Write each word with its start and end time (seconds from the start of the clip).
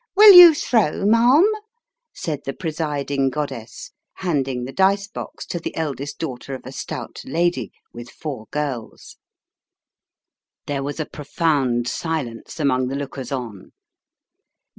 "Will 0.15 0.33
you 0.33 0.55
throw, 0.55 1.05
ma'am?" 1.05 1.47
said 2.11 2.39
the 2.43 2.53
presiding 2.53 3.29
goddess, 3.29 3.91
handing 4.15 4.63
the 4.63 4.73
dice 4.73 5.07
box 5.07 5.45
to 5.45 5.59
the 5.59 5.75
eldest 5.77 6.17
daughter 6.17 6.55
of 6.55 6.65
a 6.65 6.71
stout 6.71 7.21
lady, 7.23 7.71
with 7.93 8.09
four 8.09 8.47
girls. 8.49 9.17
There 10.65 10.81
was 10.81 10.99
a 10.99 11.05
profound 11.05 11.87
silence 11.87 12.59
among 12.59 12.87
the 12.87 12.95
lookers 12.95 13.31
on. 13.31 13.73